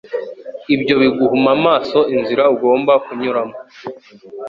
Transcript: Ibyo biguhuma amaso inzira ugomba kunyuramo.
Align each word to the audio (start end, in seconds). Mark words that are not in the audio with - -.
Ibyo 0.75 0.93
biguhuma 1.01 1.49
amaso 1.57 1.99
inzira 2.15 2.43
ugomba 2.55 2.93
kunyuramo. 3.05 3.55